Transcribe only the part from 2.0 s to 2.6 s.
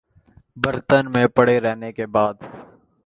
بعد